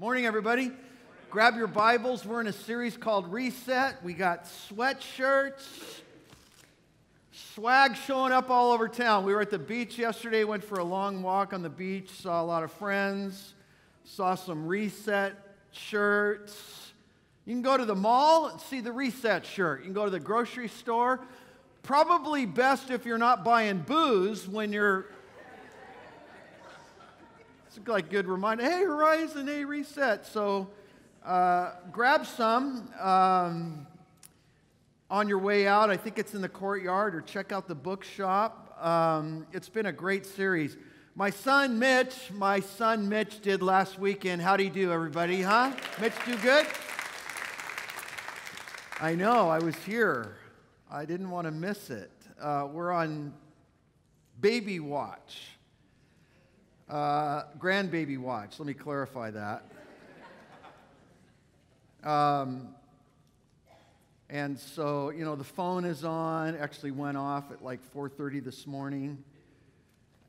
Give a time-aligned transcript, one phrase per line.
[0.00, 0.70] Morning, everybody.
[1.28, 2.24] Grab your Bibles.
[2.24, 4.00] We're in a series called Reset.
[4.04, 5.60] We got sweatshirts,
[7.32, 9.24] swag showing up all over town.
[9.24, 12.40] We were at the beach yesterday, went for a long walk on the beach, saw
[12.40, 13.54] a lot of friends,
[14.04, 15.34] saw some Reset
[15.72, 16.92] shirts.
[17.44, 19.80] You can go to the mall and see the Reset shirt.
[19.80, 21.18] You can go to the grocery store.
[21.82, 25.06] Probably best if you're not buying booze when you're
[27.86, 28.64] like good reminder.
[28.64, 30.26] Hey, Horizon, hey, reset.
[30.26, 30.68] So
[31.24, 33.86] uh, grab some um,
[35.10, 35.90] on your way out.
[35.90, 38.76] I think it's in the courtyard, or check out the bookshop.
[38.84, 40.76] Um, it's been a great series.
[41.14, 44.40] My son Mitch, my son Mitch did last weekend.
[44.40, 45.42] How do you do, everybody?
[45.42, 45.72] Huh?
[46.00, 46.66] Mitch, do good?
[49.00, 49.48] I know.
[49.48, 50.36] I was here.
[50.90, 52.10] I didn't want to miss it.
[52.40, 53.34] Uh, we're on
[54.40, 55.57] baby watch.
[56.88, 58.58] Uh, grandbaby watch.
[58.58, 59.62] Let me clarify that.
[62.02, 62.68] Um,
[64.30, 66.56] and so, you know, the phone is on.
[66.56, 69.22] Actually, went off at like 4:30 this morning,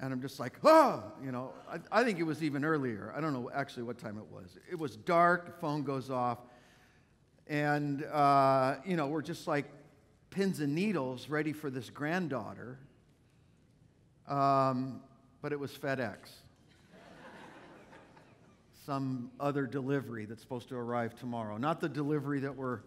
[0.01, 1.53] and I'm just like, oh, you know.
[1.71, 3.13] I, I think it was even earlier.
[3.15, 4.57] I don't know actually what time it was.
[4.69, 5.61] It was dark.
[5.61, 6.39] Phone goes off,
[7.47, 9.65] and uh, you know, we're just like
[10.29, 12.79] pins and needles, ready for this granddaughter.
[14.27, 14.99] Um,
[15.41, 16.17] but it was FedEx
[18.89, 22.79] some other delivery that's supposed to arrive tomorrow, not the delivery that we're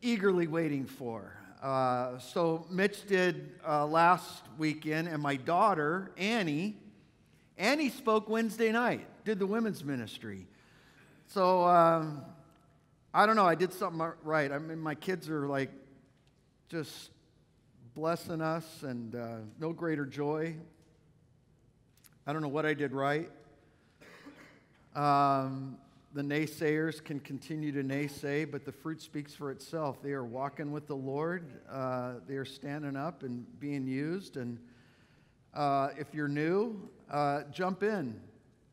[0.00, 1.36] eagerly waiting for.
[1.60, 6.76] Uh, so Mitch did uh, last weekend, and my daughter, Annie,
[7.58, 10.46] Annie spoke Wednesday night, did the women's ministry.
[11.26, 12.22] So um,
[13.12, 14.52] I don't know, I did something right.
[14.52, 15.72] I mean, my kids are like
[16.68, 17.10] just
[17.96, 20.54] blessing us, and uh, no greater joy.
[22.28, 23.28] I don't know what I did right.
[24.96, 25.76] Um,
[26.14, 30.02] the naysayers can continue to naysay, but the fruit speaks for itself.
[30.02, 34.38] They are walking with the Lord, uh, they are standing up and being used.
[34.38, 34.58] And
[35.52, 38.18] uh, if you're new, uh, jump in.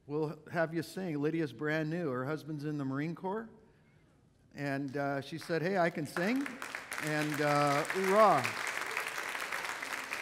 [0.07, 1.21] We'll have you sing.
[1.21, 2.09] Lydia's brand new.
[2.09, 3.49] Her husband's in the Marine Corps.
[4.55, 6.47] And uh, she said, Hey, I can sing.
[7.05, 8.43] And uh, hoorah.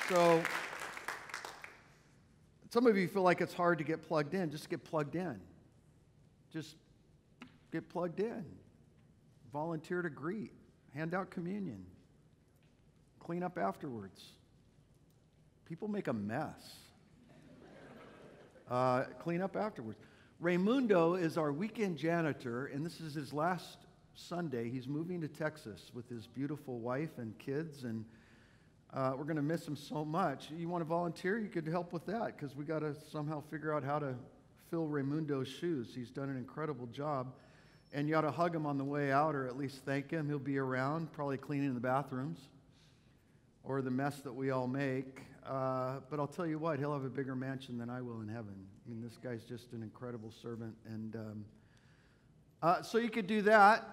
[0.09, 0.43] So,
[2.71, 4.49] some of you feel like it's hard to get plugged in.
[4.49, 5.39] Just get plugged in.
[6.51, 6.75] Just
[7.71, 8.45] get plugged in,
[9.53, 10.51] volunteer to greet,
[10.93, 11.85] hand out communion,
[13.19, 14.21] clean up afterwards.
[15.65, 16.75] People make a mess.
[18.69, 19.99] Uh, clean up afterwards.
[20.41, 23.77] Raymundo is our weekend janitor, and this is his last
[24.15, 24.69] Sunday.
[24.69, 28.03] He's moving to Texas with his beautiful wife and kids, and
[28.93, 30.49] uh, we're going to miss him so much.
[30.51, 31.37] You want to volunteer?
[31.37, 34.15] You could help with that because we got to somehow figure out how to
[34.71, 35.91] fill Raymundo's shoes.
[35.93, 37.33] He's done an incredible job.
[37.93, 40.29] And you ought to hug him on the way out or at least thank him.
[40.29, 42.39] He'll be around, probably cleaning the bathrooms
[43.65, 45.23] or the mess that we all make.
[45.45, 48.29] Uh, but I'll tell you what, he'll have a bigger mansion than I will in
[48.29, 48.53] heaven.
[48.85, 50.73] I mean, this guy's just an incredible servant.
[50.85, 51.45] And um,
[52.63, 53.89] uh, so you could do that.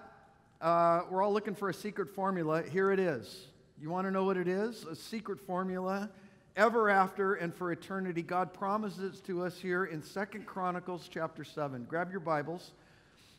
[0.61, 2.63] Uh, we're all looking for a secret formula.
[2.63, 3.47] Here it is.
[3.81, 4.85] You want to know what it is?
[4.85, 6.09] A secret formula
[6.55, 8.21] ever after and for eternity.
[8.21, 11.85] God promises to us here in Second Chronicles chapter 7.
[11.89, 12.71] Grab your Bibles.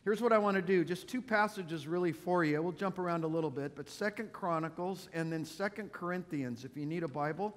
[0.03, 0.83] Here's what I want to do.
[0.83, 2.61] Just two passages really for you.
[2.61, 6.65] We'll jump around a little bit, but Second Chronicles and then Second Corinthians.
[6.65, 7.55] If you need a Bible,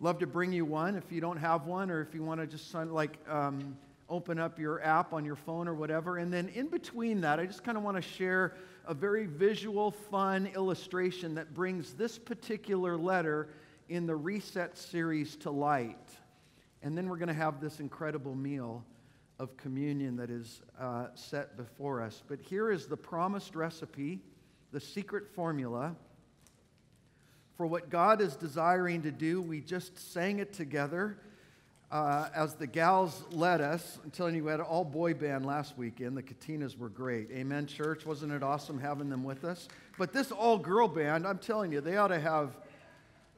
[0.00, 0.94] love to bring you one.
[0.94, 3.76] If you don't have one, or if you want to just like um,
[4.08, 6.16] open up your app on your phone or whatever.
[6.16, 8.54] And then in between that, I just kind of want to share
[8.86, 13.48] a very visual, fun illustration that brings this particular letter
[13.88, 15.96] in the Reset series to light.
[16.82, 18.84] And then we're going to have this incredible meal
[19.38, 22.22] of communion that is uh, set before us.
[22.26, 24.20] But here is the promised recipe,
[24.72, 25.94] the secret formula
[27.56, 29.42] for what God is desiring to do.
[29.42, 31.18] We just sang it together
[31.90, 33.98] uh, as the gals led us.
[34.04, 36.16] I'm telling you, we had an all boy band last weekend.
[36.16, 37.30] The Katinas were great.
[37.32, 38.04] Amen, church.
[38.04, 39.68] Wasn't it awesome having them with us?
[39.96, 42.56] But this all girl band, I'm telling you, they ought to have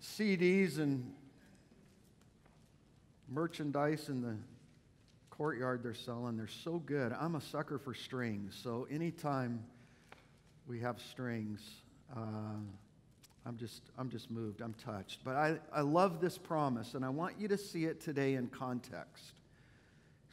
[0.03, 1.13] CDs and
[3.29, 4.37] merchandise in the
[5.31, 6.37] courtyard they're selling.
[6.37, 7.13] They're so good.
[7.19, 9.63] I'm a sucker for strings, so anytime
[10.67, 11.61] we have strings,
[12.17, 12.21] uh,
[13.47, 14.61] I'm just I'm just moved.
[14.61, 15.25] I'm touched.
[15.25, 18.49] But I, I love this promise, and I want you to see it today in
[18.49, 19.33] context.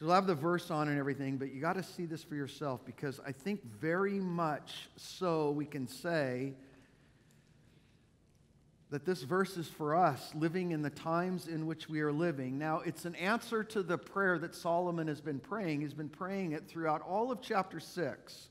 [0.00, 2.84] You'll have the verse on and everything, but you got to see this for yourself
[2.84, 6.52] because I think very much so we can say
[8.90, 12.58] that this verse is for us living in the times in which we are living.
[12.58, 15.82] Now, it's an answer to the prayer that Solomon has been praying.
[15.82, 18.48] He's been praying it throughout all of chapter 6,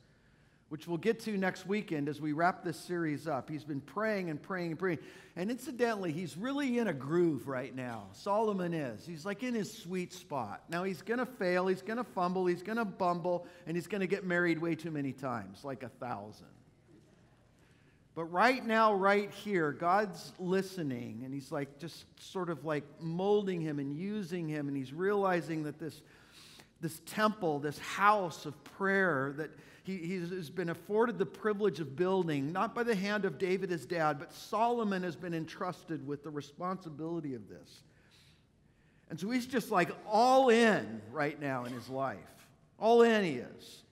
[0.69, 3.49] which we'll get to next weekend as we wrap this series up.
[3.49, 4.99] He's been praying and praying and praying.
[5.35, 8.03] And incidentally, he's really in a groove right now.
[8.11, 9.07] Solomon is.
[9.07, 10.65] He's like in his sweet spot.
[10.69, 13.87] Now, he's going to fail, he's going to fumble, he's going to bumble, and he's
[13.87, 16.47] going to get married way too many times, like a thousand.
[18.17, 23.61] But right now, right here, God's listening and He's like just sort of like molding
[23.61, 24.67] him and using him.
[24.67, 26.01] And He's realizing that this,
[26.81, 29.51] this temple, this house of prayer that
[29.83, 33.69] he, he has been afforded the privilege of building, not by the hand of David,
[33.69, 37.83] his dad, but Solomon has been entrusted with the responsibility of this.
[39.11, 42.17] And so he's just like all in right now in his life.
[42.79, 43.83] All in he is.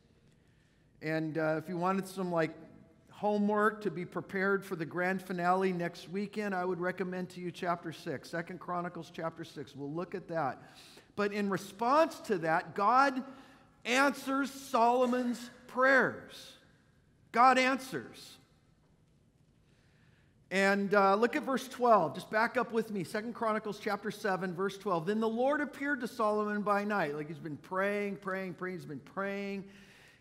[1.03, 2.55] And uh, if you wanted some like
[3.25, 7.49] homework to be prepared for the grand finale next weekend, I would recommend to you
[7.49, 9.75] chapter 6, Second Chronicles chapter 6.
[9.75, 10.61] We'll look at that.
[11.15, 13.23] But in response to that, God
[13.83, 16.53] answers Solomon's prayers.
[17.31, 18.37] God answers.
[20.51, 22.13] And uh, look at verse 12.
[22.13, 23.03] Just back up with me.
[23.03, 25.07] Second Chronicles chapter 7, verse 12.
[25.07, 27.15] Then the Lord appeared to Solomon by night.
[27.15, 28.77] Like he's been praying, praying, praying.
[28.77, 29.63] He's been praying.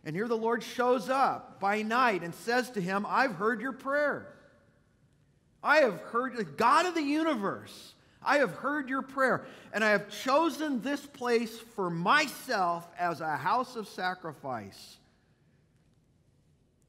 [0.05, 3.73] And here the Lord shows up by night and says to him, I've heard your
[3.73, 4.29] prayer.
[5.63, 9.91] I have heard, the God of the universe, I have heard your prayer, and I
[9.91, 14.99] have chosen this place for myself as a house of sacrifice.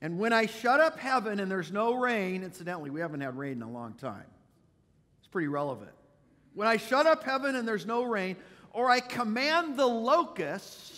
[0.02, 3.54] And when I shut up heaven and there's no rain, incidentally, we haven't had rain
[3.54, 4.26] in a long time.
[5.20, 5.92] It's pretty relevant.
[6.54, 8.36] When I shut up heaven and there's no rain,
[8.72, 10.95] or I command the locusts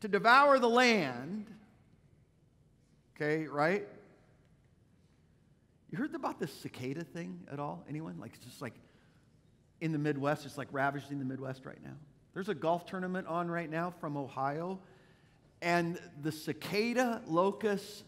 [0.00, 1.46] to devour the land.
[3.16, 3.86] Okay, right?
[5.90, 7.84] You heard about this cicada thing at all?
[7.88, 8.18] Anyone?
[8.18, 8.74] Like, it's just like
[9.80, 11.96] in the Midwest, it's like ravaging the Midwest right now.
[12.32, 14.78] There's a golf tournament on right now from Ohio,
[15.62, 18.04] and the cicada locusts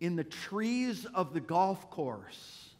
[0.00, 2.70] in the trees of the golf course.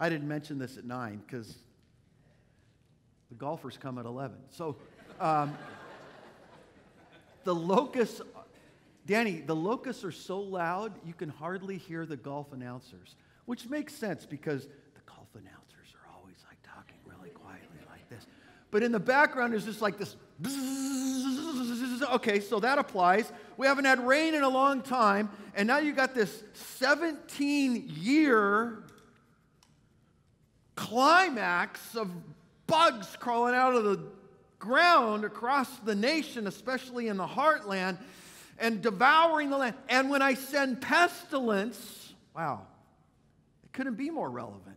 [0.00, 1.54] I didn't mention this at 9 because
[3.28, 4.36] the golfers come at 11.
[4.50, 4.76] So,
[5.20, 5.56] um,
[7.48, 8.20] the locusts,
[9.06, 13.16] Danny, the locusts are so loud you can hardly hear the golf announcers,
[13.46, 18.26] which makes sense because the golf announcers are always like talking really quietly like this.
[18.70, 20.16] But in the background, is just like this.
[22.12, 23.32] Okay, so that applies.
[23.56, 28.82] We haven't had rain in a long time, and now you got this 17 year
[30.74, 32.10] climax of
[32.66, 34.17] bugs crawling out of the
[34.58, 37.98] ground across the nation, especially in the heartland,
[38.58, 39.76] and devouring the land.
[39.88, 42.62] And when I send pestilence, wow,
[43.64, 44.76] it couldn't be more relevant.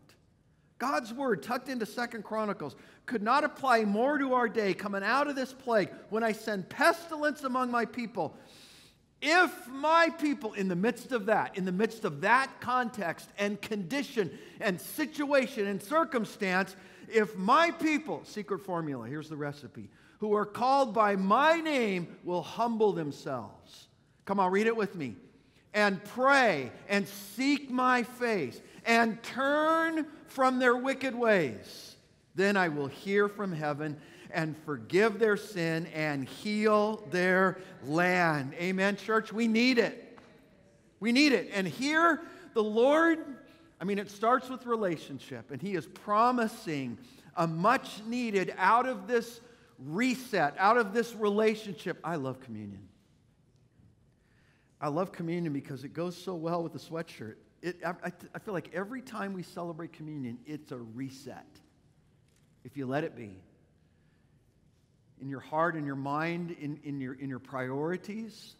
[0.77, 2.75] God's word tucked into Second Chronicles
[3.05, 5.89] could not apply more to our day coming out of this plague.
[6.09, 8.35] When I send pestilence among my people,
[9.21, 13.61] if my people, in the midst of that, in the midst of that context and
[13.61, 16.75] condition and situation and circumstance,
[17.11, 22.43] if my people, secret formula, here's the recipe, who are called by my name will
[22.43, 23.87] humble themselves.
[24.25, 25.15] Come on, read it with me.
[25.73, 31.95] And pray and seek my face and turn from their wicked ways.
[32.35, 33.99] Then I will hear from heaven
[34.33, 38.53] and forgive their sin and heal their land.
[38.55, 39.33] Amen, church.
[39.33, 40.19] We need it.
[40.99, 41.49] We need it.
[41.53, 42.21] And here,
[42.53, 43.19] the Lord
[43.81, 46.99] I mean, it starts with relationship, and he is promising
[47.35, 49.41] a much needed out of this
[49.79, 51.97] reset, out of this relationship.
[52.03, 52.87] I love communion.
[54.79, 57.35] I love communion because it goes so well with the sweatshirt.
[57.63, 61.47] It, I, I feel like every time we celebrate communion, it's a reset.
[62.63, 63.35] If you let it be.
[65.19, 68.55] In your heart, in your mind, in, in, your, in your priorities,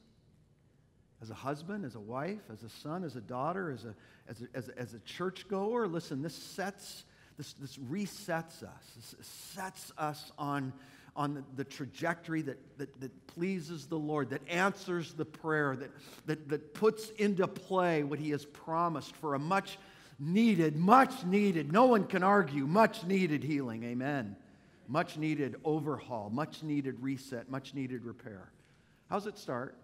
[1.21, 3.93] as a husband, as a wife, as a son, as a daughter, as a,
[4.27, 7.03] as a, as a, as a churchgoer, listen, this sets,
[7.37, 8.91] this, this resets us.
[8.95, 10.73] This sets us on,
[11.15, 15.91] on the, the trajectory that, that, that pleases the Lord, that answers the prayer, that,
[16.25, 19.77] that, that puts into play what He has promised for a much
[20.19, 23.83] needed, much needed, no one can argue, much needed healing.
[23.83, 24.35] Amen.
[24.87, 28.49] Much needed overhaul, much needed reset, much needed repair.
[29.09, 29.75] How's it start?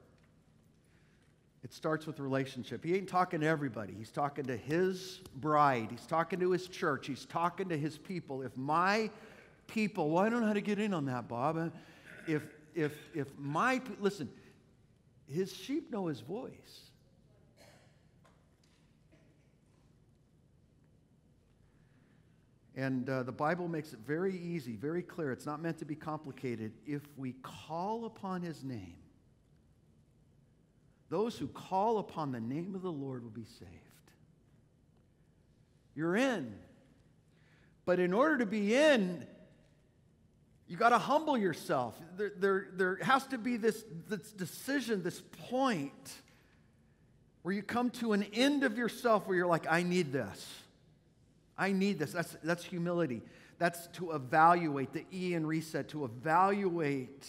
[1.67, 2.81] It starts with relationship.
[2.81, 3.93] He ain't talking to everybody.
[3.93, 5.89] He's talking to his bride.
[5.91, 7.07] He's talking to his church.
[7.07, 8.41] He's talking to his people.
[8.41, 9.09] If my
[9.67, 11.73] people, well, I don't know how to get in on that, Bob.
[12.25, 12.43] If,
[12.73, 14.29] if, if my, listen,
[15.27, 16.53] his sheep know his voice.
[22.77, 25.33] And uh, the Bible makes it very easy, very clear.
[25.33, 26.71] It's not meant to be complicated.
[26.85, 28.95] If we call upon his name,
[31.09, 33.71] those who call upon the name of the Lord will be saved.
[35.95, 36.53] You're in.
[37.85, 39.25] But in order to be in,
[40.67, 41.95] you got to humble yourself.
[42.17, 46.21] There, there, there has to be this, this decision, this point
[47.43, 50.45] where you come to an end of yourself where you're like, I need this.
[51.57, 52.11] I need this.
[52.11, 53.21] That's, that's humility.
[53.57, 57.25] That's to evaluate, the E in reset, to evaluate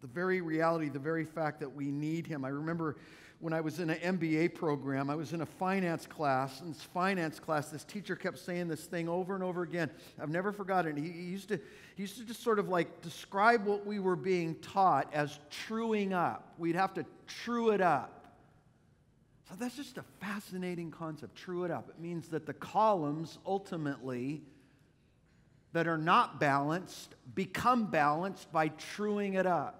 [0.00, 2.44] the very reality, the very fact that we need Him.
[2.44, 2.96] I remember
[3.40, 6.60] when I was in an MBA program, I was in a finance class.
[6.60, 9.90] In this finance class, this teacher kept saying this thing over and over again.
[10.20, 10.94] I've never forgotten.
[10.96, 11.58] He, he, used to,
[11.96, 16.12] he used to just sort of like describe what we were being taught as truing
[16.12, 16.52] up.
[16.58, 18.36] We'd have to true it up.
[19.48, 21.34] So that's just a fascinating concept.
[21.34, 21.88] True it up.
[21.88, 24.42] It means that the columns ultimately
[25.72, 29.79] that are not balanced become balanced by truing it up.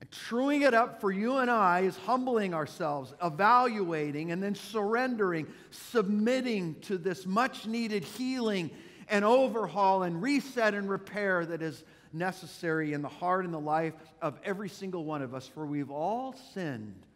[0.00, 5.46] And truing it up for you and I is humbling ourselves, evaluating, and then surrendering,
[5.70, 8.70] submitting to this much needed healing
[9.08, 13.94] and overhaul and reset and repair that is necessary in the heart and the life
[14.22, 17.06] of every single one of us, for we've all sinned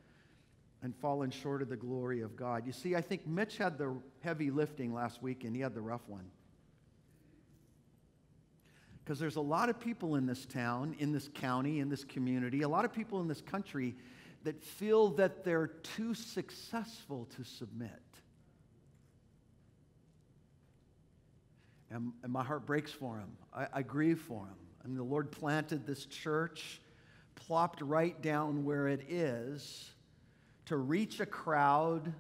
[0.83, 2.67] and fallen short of the glory of God.
[2.67, 5.81] You see, I think Mitch had the heavy lifting last week and he had the
[5.81, 6.25] rough one.
[9.09, 12.61] Because there's a lot of people in this town, in this county, in this community,
[12.61, 13.95] a lot of people in this country
[14.45, 18.03] that feel that they're too successful to submit.
[21.91, 23.31] And, and my heart breaks for them.
[23.50, 24.59] I, I grieve for them.
[24.85, 26.83] And the Lord planted this church,
[27.35, 29.88] plopped right down where it is
[30.67, 32.12] to reach a crowd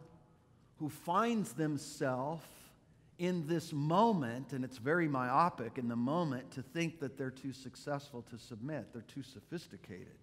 [0.78, 2.46] who finds themselves
[3.18, 7.52] in this moment, and it's very myopic in the moment to think that they're too
[7.52, 10.18] successful to submit, they're too sophisticated.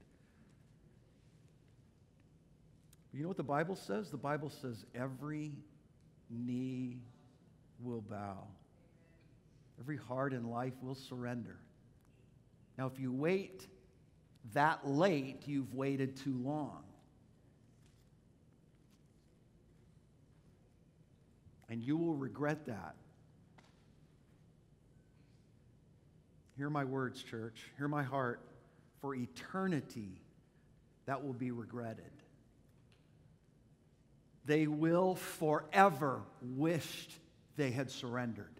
[3.13, 4.09] You know what the Bible says?
[4.09, 5.53] The Bible says every
[6.29, 6.97] knee
[7.81, 8.47] will bow,
[9.79, 11.57] every heart in life will surrender.
[12.77, 13.67] Now, if you wait
[14.53, 16.83] that late, you've waited too long.
[21.69, 22.95] And you will regret that.
[26.57, 27.61] Hear my words, church.
[27.77, 28.39] Hear my heart.
[29.01, 30.21] For eternity,
[31.05, 32.11] that will be regretted.
[34.45, 37.07] They will forever wish
[37.55, 38.53] they had surrendered.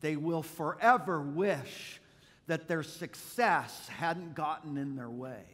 [0.00, 2.00] They will forever wish
[2.46, 5.44] that their success hadn't gotten in their way.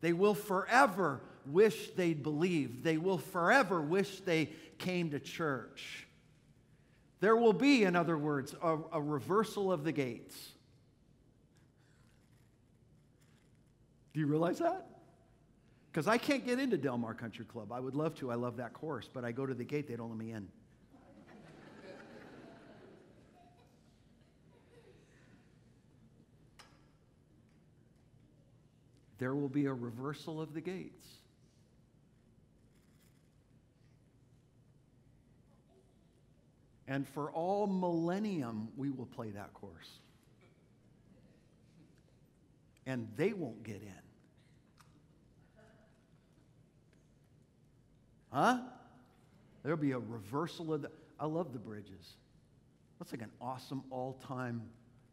[0.00, 2.84] They will forever wish they'd believed.
[2.84, 6.06] They will forever wish they came to church.
[7.20, 10.36] There will be, in other words, a, a reversal of the gates.
[14.14, 14.86] Do you realize that?
[15.90, 17.72] Because I can't get into Del Mar Country Club.
[17.72, 18.30] I would love to.
[18.30, 19.08] I love that course.
[19.12, 20.48] But I go to the gate, they don't let me in.
[29.18, 31.17] there will be a reversal of the gates.
[36.88, 40.00] And for all millennium, we will play that course.
[42.86, 43.92] And they won't get in.
[48.32, 48.60] Huh?
[49.62, 50.90] There'll be a reversal of the.
[51.20, 52.16] I love the bridges.
[52.98, 54.62] That's like an awesome, all time,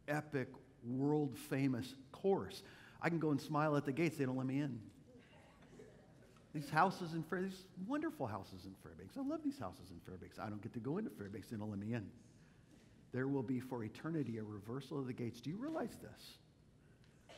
[0.08, 0.48] epic,
[0.82, 2.62] world famous course.
[3.02, 4.80] I can go and smile at the gates, they don't let me in.
[6.56, 9.18] These houses in Fairbanks, these wonderful houses in Fairbanks.
[9.18, 10.38] I love these houses in Fairbanks.
[10.38, 12.06] I don't get to go into Fairbanks, they don't let me in.
[13.12, 15.42] There will be for eternity a reversal of the gates.
[15.42, 17.36] Do you realize this?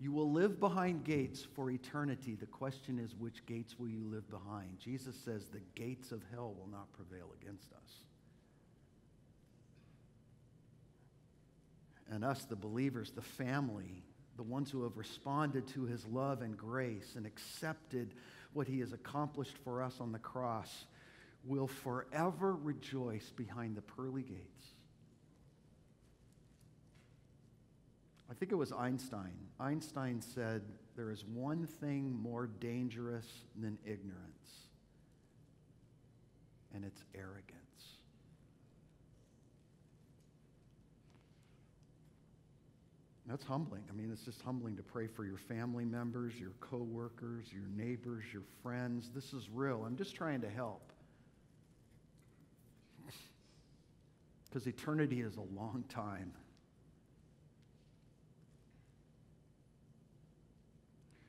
[0.00, 2.34] You will live behind gates for eternity.
[2.34, 4.80] The question is, which gates will you live behind?
[4.80, 7.92] Jesus says the gates of hell will not prevail against us.
[12.10, 14.02] And us, the believers, the family,
[14.38, 18.14] the ones who have responded to his love and grace and accepted
[18.52, 20.86] what he has accomplished for us on the cross,
[21.44, 24.66] will forever rejoice behind the pearly gates.
[28.30, 29.34] I think it was Einstein.
[29.58, 30.62] Einstein said,
[30.94, 33.26] There is one thing more dangerous
[33.60, 34.68] than ignorance,
[36.72, 37.57] and it's arrogance.
[43.28, 43.82] That's humbling.
[43.90, 48.24] I mean, it's just humbling to pray for your family members, your coworkers, your neighbors,
[48.32, 49.10] your friends.
[49.14, 49.84] This is real.
[49.86, 50.92] I'm just trying to help.
[54.48, 56.32] Because eternity is a long time.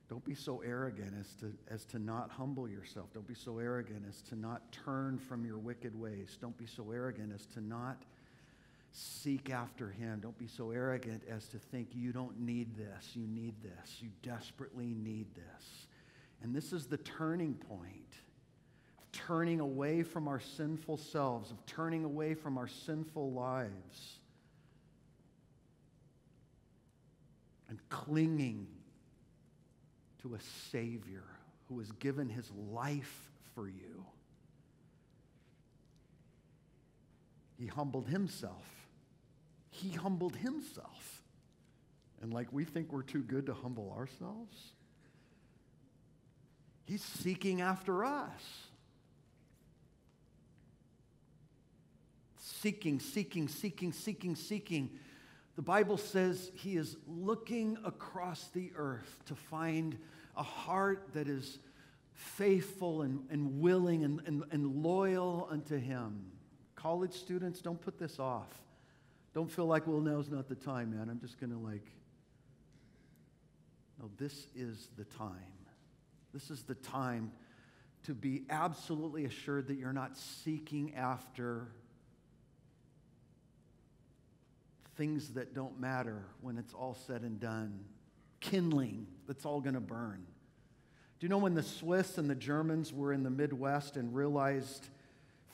[0.09, 3.13] Don't be so arrogant as to, as to not humble yourself.
[3.13, 6.37] Don't be so arrogant as to not turn from your wicked ways.
[6.39, 8.05] Don't be so arrogant as to not
[8.91, 10.19] seek after Him.
[10.21, 13.11] Don't be so arrogant as to think you don't need this.
[13.13, 13.97] You need this.
[13.99, 15.87] You desperately need this.
[16.41, 18.13] And this is the turning point
[18.97, 24.19] of turning away from our sinful selves, of turning away from our sinful lives,
[27.69, 28.67] and clinging
[30.21, 30.39] to a
[30.71, 31.23] Savior
[31.67, 34.05] who has given his life for you.
[37.59, 38.78] He humbled himself.
[39.69, 41.23] He humbled himself.
[42.21, 44.57] And like we think we're too good to humble ourselves,
[46.85, 48.67] he's seeking after us.
[52.37, 54.89] Seeking, seeking, seeking, seeking, seeking
[55.59, 59.97] the Bible says he is looking across the earth to find
[60.37, 61.59] a heart that is
[62.13, 66.31] faithful and, and willing and, and, and loyal unto him.
[66.77, 68.47] College students, don't put this off.
[69.39, 71.07] Don't feel like, well, now's not the time, man.
[71.09, 71.87] I'm just going to like.
[73.97, 75.31] No, this is the time.
[76.33, 77.31] This is the time
[78.03, 81.69] to be absolutely assured that you're not seeking after
[84.97, 87.79] things that don't matter when it's all said and done,
[88.41, 90.21] kindling that's all going to burn.
[91.17, 94.89] Do you know when the Swiss and the Germans were in the Midwest and realized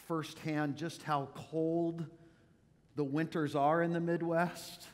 [0.07, 2.07] firsthand just how cold
[2.95, 4.87] the winters are in the Midwest?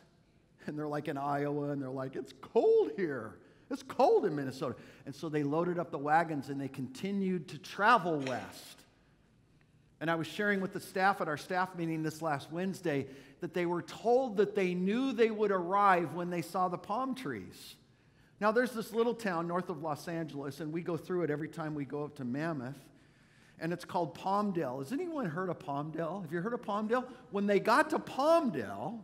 [0.67, 3.37] And they're like in Iowa and they're like, it's cold here.
[3.69, 4.75] It's cold in Minnesota.
[5.05, 8.81] And so they loaded up the wagons and they continued to travel west.
[10.01, 13.07] And I was sharing with the staff at our staff meeting this last Wednesday
[13.39, 17.15] that they were told that they knew they would arrive when they saw the palm
[17.15, 17.75] trees.
[18.39, 21.47] Now, there's this little town north of Los Angeles, and we go through it every
[21.47, 22.79] time we go up to Mammoth,
[23.61, 24.79] and it's called Palmdale.
[24.79, 26.23] Has anyone heard of Palmdale?
[26.23, 27.05] Have you heard of Palmdale?
[27.29, 28.99] When they got to Palmdale,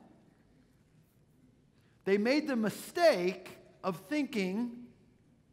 [2.05, 4.71] they made the mistake of thinking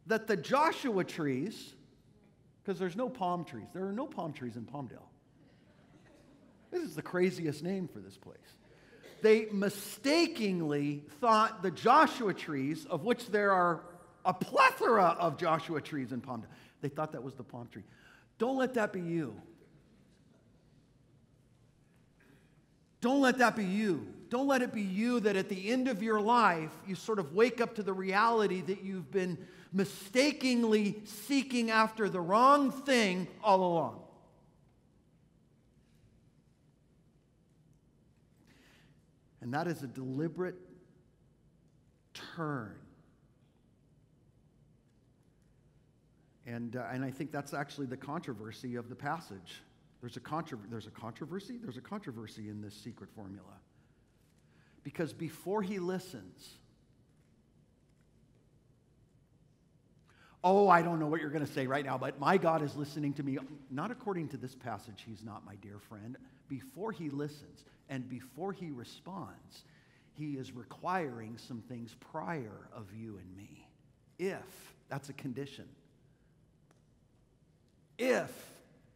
[0.07, 1.75] that the Joshua trees,
[2.63, 5.07] because there's no palm trees, there are no palm trees in Palmdale.
[6.71, 8.37] This is the craziest name for this place.
[9.21, 13.83] They mistakenly thought the Joshua trees, of which there are
[14.25, 16.47] a plethora of Joshua trees in Palmdale,
[16.81, 17.83] they thought that was the palm tree.
[18.37, 19.35] Don't let that be you.
[23.01, 24.07] Don't let that be you.
[24.29, 27.33] Don't let it be you that at the end of your life, you sort of
[27.33, 29.37] wake up to the reality that you've been
[29.71, 34.01] mistakenly seeking after the wrong thing all along.
[39.41, 40.59] And that is a deliberate
[42.35, 42.75] turn.
[46.45, 49.63] And, uh, and I think that's actually the controversy of the passage.
[50.01, 51.57] There's a, contro- there's a controversy?
[51.61, 53.59] There's a controversy in this secret formula.
[54.83, 56.57] Because before he listens,
[60.43, 62.75] oh, I don't know what you're going to say right now, but my God is
[62.75, 63.39] listening to me.
[63.71, 66.17] Not according to this passage, he's not my dear friend.
[66.47, 69.63] Before he listens, and before he responds,
[70.13, 73.67] he is requiring some things prior of you and me.
[74.19, 75.65] If, that's a condition.
[77.97, 78.31] If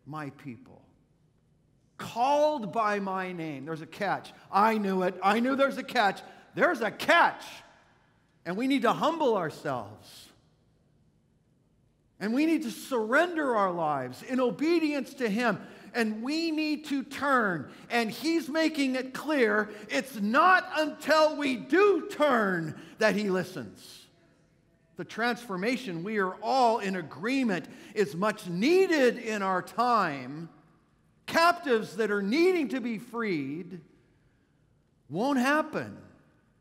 [0.06, 0.82] my people,
[1.98, 4.32] called by my name, there's a catch.
[4.52, 5.16] I knew it.
[5.24, 6.22] I knew there's a catch.
[6.56, 7.44] There's a catch.
[8.46, 10.28] And we need to humble ourselves.
[12.20, 15.60] And we need to surrender our lives in obedience to Him
[15.94, 17.70] and we need to turn.
[17.90, 23.99] And he's making it clear it's not until we do turn that he listens.
[25.00, 30.50] The transformation we are all in agreement is much needed in our time.
[31.26, 33.80] Captives that are needing to be freed
[35.10, 35.98] won't happen.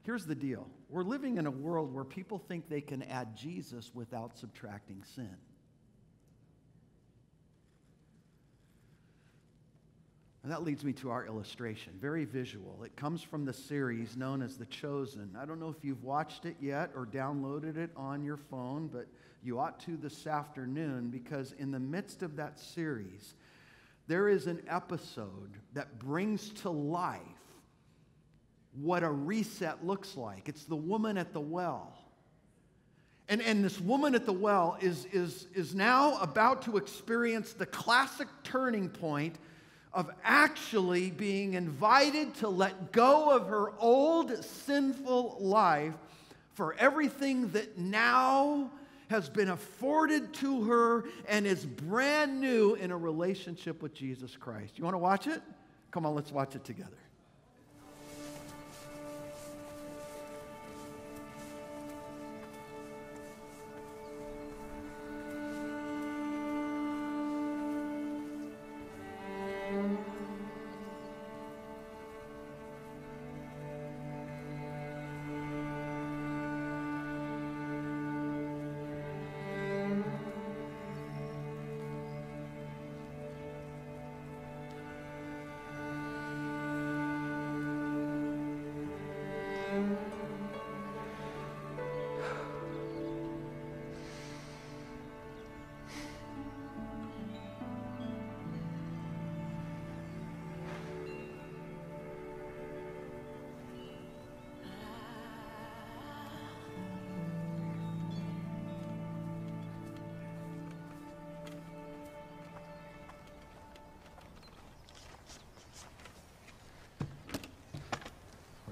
[0.05, 3.91] Here's the deal we're living in a world where people think they can add Jesus
[3.93, 5.35] without subtracting sin.
[10.49, 12.83] And that leads me to our illustration, very visual.
[12.83, 15.37] It comes from the series known as The Chosen.
[15.39, 19.09] I don't know if you've watched it yet or downloaded it on your phone, but
[19.43, 23.35] you ought to this afternoon because in the midst of that series,
[24.07, 27.21] there is an episode that brings to life
[28.73, 30.49] what a reset looks like.
[30.49, 31.93] It's the woman at the well.
[33.29, 37.67] And, and this woman at the well is, is, is now about to experience the
[37.67, 39.37] classic turning point
[39.93, 45.95] of actually being invited to let go of her old sinful life
[46.55, 48.71] for everything that now
[49.09, 54.77] has been afforded to her and is brand new in a relationship with Jesus Christ.
[54.77, 55.43] You want to watch it?
[55.91, 56.97] Come on, let's watch it together.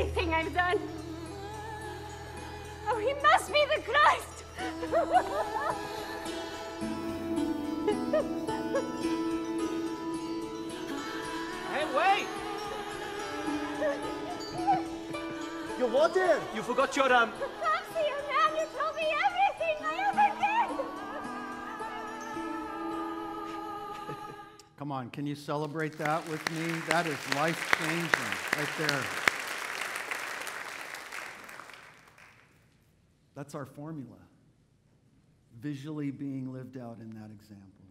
[0.00, 0.78] Everything I've done.
[2.88, 4.44] Oh, he must be the Christ!
[11.72, 12.26] Hey, wait!
[15.78, 16.40] You what there?
[16.52, 17.32] You forgot your um.
[17.32, 20.84] Fancy a man who told me everything I ever did!
[24.78, 26.72] Come on, can you celebrate that with me?
[26.88, 29.29] That is life changing right there.
[33.50, 34.14] That's our formula,
[35.60, 37.88] visually being lived out in that example.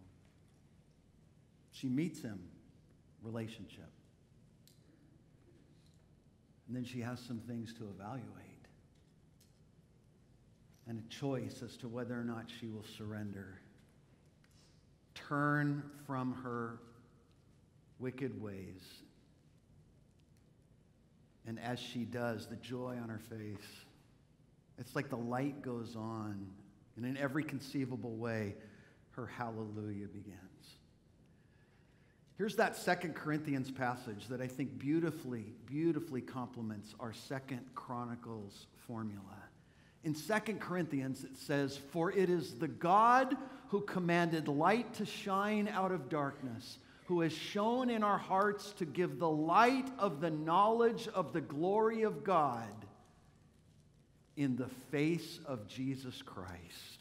[1.70, 2.40] She meets him,
[3.22, 3.90] relationship.
[6.66, 8.24] And then she has some things to evaluate
[10.88, 13.60] and a choice as to whether or not she will surrender
[15.14, 16.78] turn from her
[17.98, 18.80] wicked ways.
[21.46, 23.84] And as she does, the joy on her face,
[24.80, 26.46] it's like the light goes on.
[26.96, 28.56] And in every conceivable way,
[29.12, 30.40] her hallelujah begins.
[32.36, 39.36] Here's that Second Corinthians passage that I think beautifully, beautifully complements our Second Chronicles formula.
[40.04, 43.36] In Second Corinthians, it says, For it is the God
[43.68, 48.86] who commanded light to shine out of darkness, who has shone in our hearts to
[48.86, 52.72] give the light of the knowledge of the glory of God
[54.36, 57.00] in the face of Jesus Christ.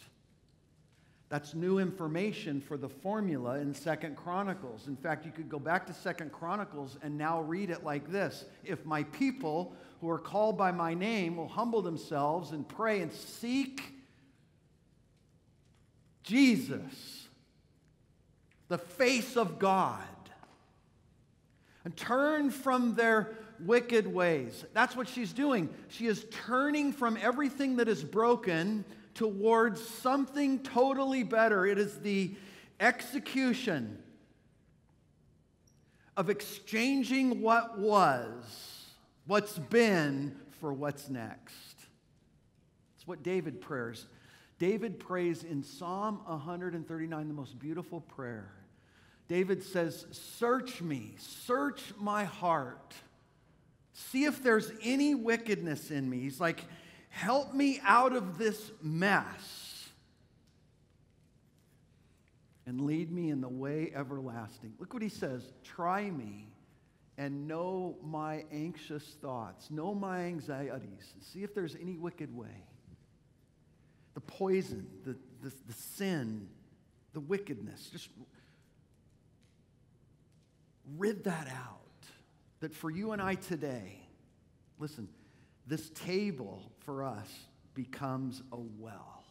[1.30, 4.88] That's new information for the formula in Second Chronicles.
[4.88, 8.46] In fact, you could go back to Second Chronicles and now read it like this
[8.64, 13.12] If my people who are called by my name will humble themselves and pray and
[13.12, 13.82] seek
[16.24, 17.28] Jesus,
[18.68, 20.04] the face of God.
[21.86, 24.66] and turn from their wicked ways.
[24.74, 25.70] That's what she's doing.
[25.90, 31.66] She is turning from everything that is broken towards something totally better.
[31.66, 32.36] It is the
[32.80, 33.98] execution
[36.16, 38.86] of exchanging what was,
[39.26, 41.76] what's been, for what's next.
[42.98, 44.06] It's what David prays.
[44.58, 48.52] David prays in Psalm 139, the most beautiful prayer.
[49.30, 52.94] David says, Search me, search my heart.
[53.94, 56.20] See if there's any wickedness in me.
[56.20, 56.64] He's like,
[57.10, 59.90] Help me out of this mess
[62.66, 64.74] and lead me in the way everlasting.
[64.80, 66.48] Look what he says Try me
[67.18, 72.64] and know my anxious thoughts, know my anxieties, see if there's any wicked way.
[74.14, 76.48] The poison, the, the, the sin,
[77.14, 77.90] the wickedness.
[77.92, 78.08] Just
[80.98, 81.89] rid that out.
[82.60, 84.02] That for you and I today,
[84.80, 85.08] listen,
[85.66, 87.30] this table for us
[87.74, 89.24] becomes a well.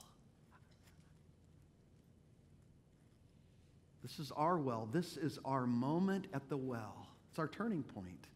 [4.03, 4.89] This is our well.
[4.91, 7.09] This is our moment at the well.
[7.31, 8.27] It's our turning point.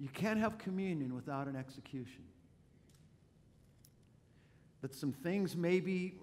[0.00, 2.24] You can't have communion without an execution.
[4.80, 6.18] That some things maybe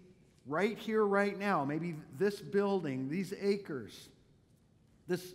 [0.46, 4.10] right here, right now, maybe this building, these acres,
[5.08, 5.34] this,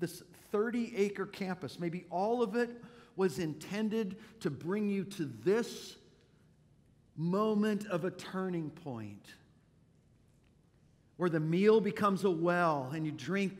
[0.00, 2.70] this 30 acre campus, maybe all of it
[3.16, 5.96] was intended to bring you to this
[7.16, 9.26] moment of a turning point
[11.16, 13.58] where the meal becomes a well and you drink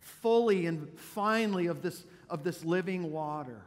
[0.00, 3.62] fully and finally of this, of this living water.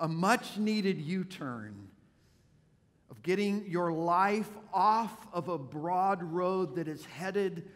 [0.00, 1.86] A much needed U turn
[3.12, 7.70] of getting your life off of a broad road that is headed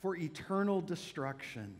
[0.00, 1.72] for eternal destruction.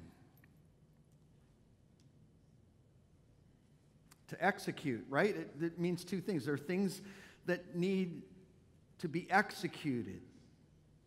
[4.29, 5.37] To execute, right?
[5.37, 6.45] It, it means two things.
[6.45, 7.01] There are things
[7.47, 8.23] that need
[8.99, 10.21] to be executed.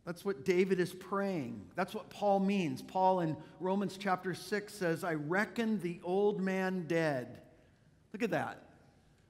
[0.06, 1.68] That's what David is praying.
[1.76, 2.82] That's what Paul means.
[2.82, 7.42] Paul in Romans chapter 6 says, I reckon the old man dead.
[8.14, 8.64] Look at that.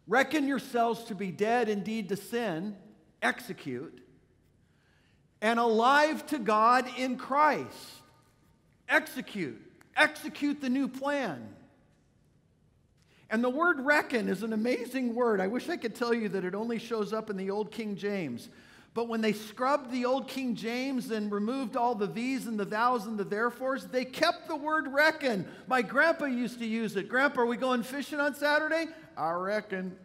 [0.08, 2.76] Reckon yourselves to be dead indeed to sin,
[3.22, 4.02] execute,
[5.42, 7.76] and alive to God in Christ.
[8.88, 9.62] Execute.
[9.96, 11.56] Execute the new plan.
[13.30, 15.40] And the word reckon is an amazing word.
[15.40, 17.96] I wish I could tell you that it only shows up in the Old King
[17.96, 18.50] James.
[18.94, 22.66] But when they scrubbed the old King James and removed all the these and the
[22.66, 25.48] thous and the therefores, they kept the word reckon.
[25.68, 27.08] My grandpa used to use it.
[27.08, 28.88] Grandpa, are we going fishing on Saturday?
[29.16, 29.96] I reckon.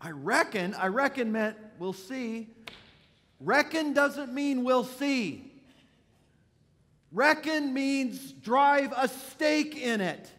[0.00, 2.48] I reckon, I reckon meant we'll see.
[3.38, 5.52] Reckon doesn't mean we'll see.
[7.12, 10.30] Reckon means drive a stake in it,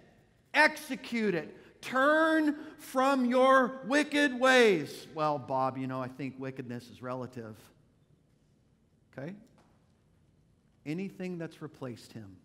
[0.53, 1.81] execute it.
[1.81, 5.07] Turn from your wicked ways.
[5.13, 7.57] Well, Bob, you know, I think wickedness is relative.
[9.17, 9.33] Okay?
[10.85, 12.37] Anything that's replaced him,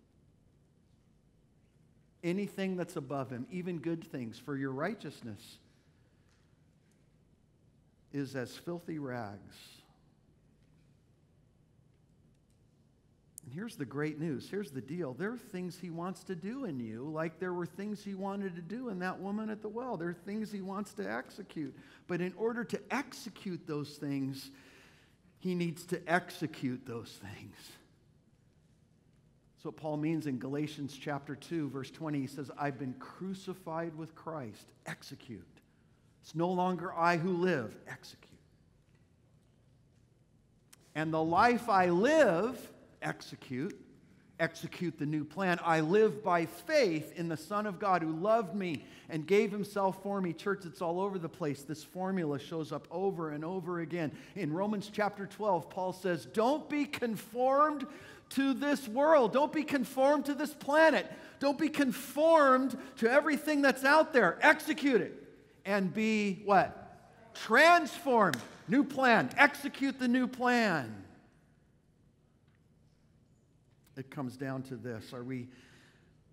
[2.24, 5.58] anything that's above him, even good things for your righteousness,
[8.12, 9.56] is as filthy rags.
[13.48, 14.46] And here's the great news.
[14.50, 15.14] Here's the deal.
[15.14, 18.54] There are things he wants to do in you, like there were things he wanted
[18.56, 19.96] to do in that woman at the well.
[19.96, 21.74] There are things he wants to execute.
[22.08, 24.50] But in order to execute those things,
[25.38, 27.56] he needs to execute those things.
[29.56, 32.20] That's what Paul means in Galatians chapter 2, verse 20.
[32.20, 34.66] He says, I've been crucified with Christ.
[34.84, 35.40] Execute.
[36.20, 37.74] It's no longer I who live.
[37.90, 38.28] Execute.
[40.94, 42.60] And the life I live,
[43.02, 43.78] execute,
[44.40, 45.58] execute the new plan.
[45.64, 50.02] I live by faith in the Son of God who loved me and gave himself
[50.02, 50.32] for me.
[50.32, 51.62] Church, it's all over the place.
[51.62, 54.12] This formula shows up over and over again.
[54.36, 57.86] In Romans chapter 12, Paul says, Don't be conformed
[58.30, 59.32] to this world.
[59.32, 61.10] Don't be conformed to this planet.
[61.40, 64.38] Don't be conformed to everything that's out there.
[64.42, 65.24] Execute it
[65.64, 66.96] and be what?
[67.34, 68.36] Transformed.
[68.68, 69.30] New plan.
[69.36, 71.04] Execute the new plan
[73.98, 75.48] it comes down to this Are we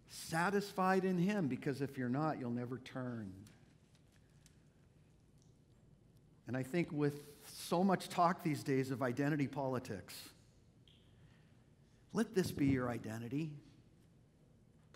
[0.07, 1.47] satisfied in Him?
[1.47, 3.31] Because if you're not, you'll never turn.
[6.47, 10.13] And I think with so much talk these days of identity politics,
[12.13, 13.51] let this be your identity.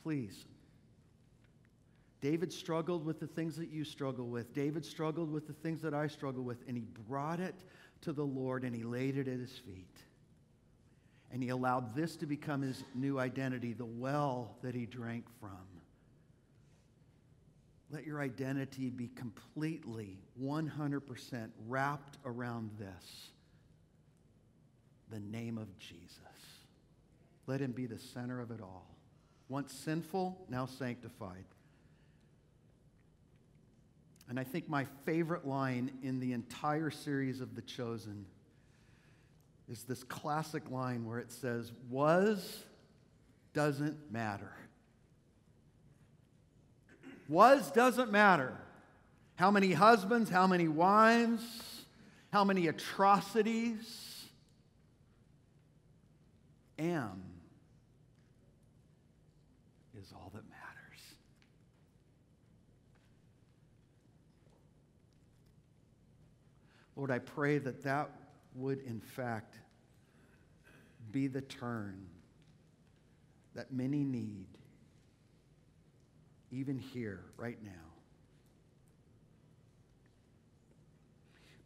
[0.03, 0.45] Please.
[2.21, 4.53] David struggled with the things that you struggle with.
[4.53, 7.55] David struggled with the things that I struggle with, and he brought it
[8.01, 9.97] to the Lord and he laid it at his feet.
[11.31, 15.51] And he allowed this to become his new identity, the well that he drank from.
[17.91, 23.29] Let your identity be completely, 100% wrapped around this
[25.09, 26.19] the name of Jesus.
[27.47, 28.95] Let him be the center of it all.
[29.47, 31.45] Once sinful, now sanctified.
[34.29, 38.27] And I think my favorite line in the entire series of The Chosen
[39.69, 42.63] is this classic line where it says, Was
[43.53, 44.51] doesn't matter.
[47.27, 48.57] Was doesn't matter.
[49.35, 51.43] How many husbands, how many wives,
[52.31, 54.25] how many atrocities.
[56.77, 57.23] Am
[59.99, 61.01] is all that matters.
[66.95, 68.18] Lord, I pray that that
[68.59, 69.59] would, in fact,
[71.11, 72.05] be the turn
[73.55, 74.47] that many need,
[76.51, 77.71] even here, right now.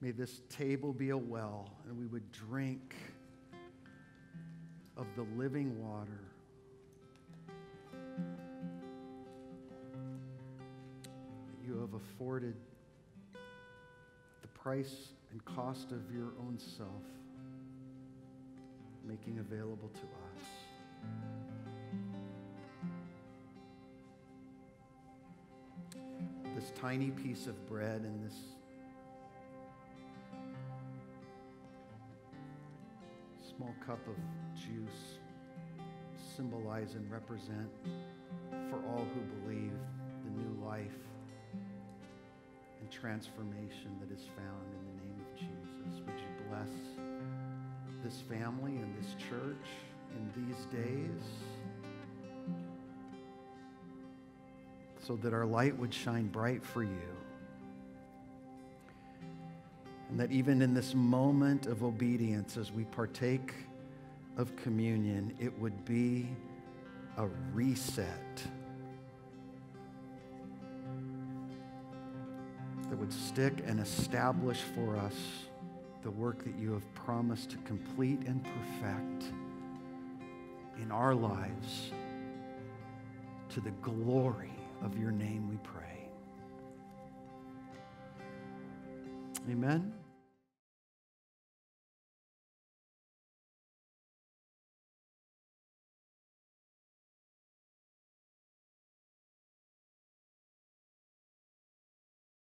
[0.02, 2.96] May this table be a well, and we would drink
[4.98, 6.20] of the living water.
[11.56, 12.56] that You have afforded
[13.34, 17.04] the price and cost of your own self,
[19.04, 20.46] making available to us.
[26.56, 28.38] This tiny piece of bread and this
[33.58, 34.16] small cup of
[34.56, 35.18] juice
[36.36, 37.70] symbolize and represent
[38.70, 39.74] for all who believe
[40.26, 41.00] the new life
[41.52, 44.93] and transformation that is found in the
[46.06, 46.70] Would you bless
[48.04, 49.66] this family and this church
[50.16, 51.24] in these days
[55.06, 56.90] so that our light would shine bright for you?
[60.10, 63.54] And that even in this moment of obedience, as we partake
[64.38, 66.30] of communion, it would be
[67.18, 68.44] a reset
[72.90, 75.16] that would stick and establish for us
[76.04, 79.26] the work that you have promised to complete and perfect
[80.82, 81.92] in our lives
[83.50, 84.52] to the glory
[84.84, 86.10] of your name, we pray.
[89.50, 89.94] Amen.